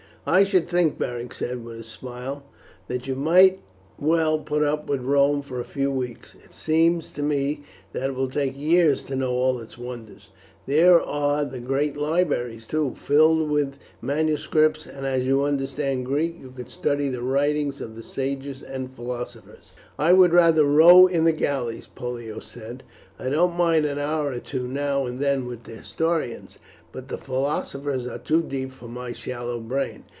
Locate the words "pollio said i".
21.87-23.29